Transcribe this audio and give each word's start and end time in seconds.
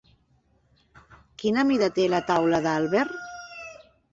Quina 1.43 1.67
mida 1.73 1.91
té 1.99 2.07
la 2.15 2.23
taula 2.33 2.63
d'àlber? 2.67 3.05